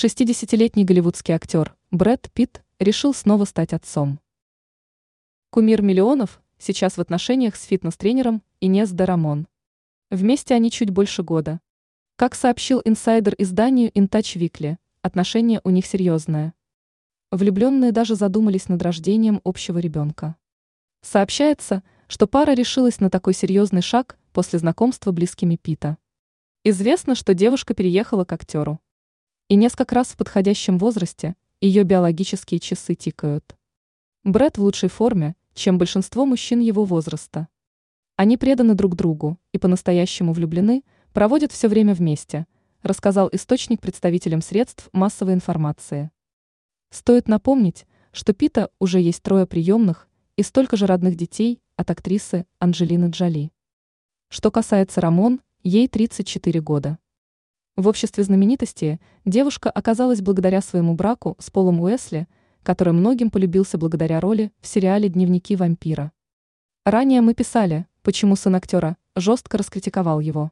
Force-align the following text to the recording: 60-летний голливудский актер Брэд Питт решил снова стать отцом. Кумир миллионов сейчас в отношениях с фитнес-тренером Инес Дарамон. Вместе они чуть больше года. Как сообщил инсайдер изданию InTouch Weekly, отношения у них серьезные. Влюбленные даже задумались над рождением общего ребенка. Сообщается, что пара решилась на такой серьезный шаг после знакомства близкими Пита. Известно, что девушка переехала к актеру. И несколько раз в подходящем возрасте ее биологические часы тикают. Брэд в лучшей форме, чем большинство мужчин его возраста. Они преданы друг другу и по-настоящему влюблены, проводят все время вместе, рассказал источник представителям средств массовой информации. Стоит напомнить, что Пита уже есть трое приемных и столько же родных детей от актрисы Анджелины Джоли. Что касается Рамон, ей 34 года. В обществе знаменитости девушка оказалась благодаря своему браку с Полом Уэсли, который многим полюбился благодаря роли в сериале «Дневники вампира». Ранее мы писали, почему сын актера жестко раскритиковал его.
60-летний 0.00 0.84
голливудский 0.84 1.34
актер 1.34 1.74
Брэд 1.90 2.30
Питт 2.32 2.62
решил 2.78 3.12
снова 3.12 3.44
стать 3.46 3.72
отцом. 3.72 4.20
Кумир 5.50 5.82
миллионов 5.82 6.40
сейчас 6.56 6.96
в 6.96 7.00
отношениях 7.00 7.56
с 7.56 7.64
фитнес-тренером 7.64 8.44
Инес 8.60 8.92
Дарамон. 8.92 9.48
Вместе 10.08 10.54
они 10.54 10.70
чуть 10.70 10.90
больше 10.90 11.24
года. 11.24 11.60
Как 12.14 12.36
сообщил 12.36 12.80
инсайдер 12.84 13.34
изданию 13.38 13.90
InTouch 13.90 14.36
Weekly, 14.38 14.76
отношения 15.02 15.60
у 15.64 15.70
них 15.70 15.84
серьезные. 15.84 16.52
Влюбленные 17.32 17.90
даже 17.90 18.14
задумались 18.14 18.68
над 18.68 18.80
рождением 18.80 19.40
общего 19.42 19.78
ребенка. 19.78 20.36
Сообщается, 21.00 21.82
что 22.06 22.28
пара 22.28 22.52
решилась 22.52 23.00
на 23.00 23.10
такой 23.10 23.34
серьезный 23.34 23.82
шаг 23.82 24.16
после 24.32 24.60
знакомства 24.60 25.10
близкими 25.10 25.56
Пита. 25.56 25.98
Известно, 26.62 27.16
что 27.16 27.34
девушка 27.34 27.74
переехала 27.74 28.24
к 28.24 28.32
актеру. 28.32 28.78
И 29.48 29.56
несколько 29.56 29.94
раз 29.94 30.08
в 30.08 30.18
подходящем 30.18 30.76
возрасте 30.76 31.34
ее 31.62 31.82
биологические 31.82 32.60
часы 32.60 32.94
тикают. 32.94 33.56
Брэд 34.22 34.58
в 34.58 34.62
лучшей 34.62 34.90
форме, 34.90 35.36
чем 35.54 35.78
большинство 35.78 36.26
мужчин 36.26 36.60
его 36.60 36.84
возраста. 36.84 37.48
Они 38.16 38.36
преданы 38.36 38.74
друг 38.74 38.94
другу 38.94 39.38
и 39.52 39.58
по-настоящему 39.58 40.34
влюблены, 40.34 40.84
проводят 41.14 41.50
все 41.50 41.68
время 41.68 41.94
вместе, 41.94 42.46
рассказал 42.82 43.30
источник 43.32 43.80
представителям 43.80 44.42
средств 44.42 44.90
массовой 44.92 45.32
информации. 45.32 46.10
Стоит 46.90 47.26
напомнить, 47.26 47.86
что 48.12 48.34
Пита 48.34 48.68
уже 48.78 49.00
есть 49.00 49.22
трое 49.22 49.46
приемных 49.46 50.08
и 50.36 50.42
столько 50.42 50.76
же 50.76 50.84
родных 50.84 51.16
детей 51.16 51.62
от 51.76 51.90
актрисы 51.90 52.44
Анджелины 52.58 53.08
Джоли. 53.08 53.50
Что 54.28 54.50
касается 54.50 55.00
Рамон, 55.00 55.40
ей 55.62 55.88
34 55.88 56.60
года. 56.60 56.98
В 57.78 57.86
обществе 57.86 58.24
знаменитости 58.24 59.00
девушка 59.24 59.70
оказалась 59.70 60.20
благодаря 60.20 60.60
своему 60.60 60.94
браку 60.94 61.36
с 61.38 61.48
Полом 61.48 61.80
Уэсли, 61.80 62.26
который 62.64 62.92
многим 62.92 63.30
полюбился 63.30 63.78
благодаря 63.78 64.18
роли 64.18 64.50
в 64.60 64.66
сериале 64.66 65.08
«Дневники 65.08 65.54
вампира». 65.54 66.10
Ранее 66.84 67.20
мы 67.20 67.34
писали, 67.34 67.86
почему 68.02 68.34
сын 68.34 68.56
актера 68.56 68.96
жестко 69.14 69.58
раскритиковал 69.58 70.18
его. 70.18 70.50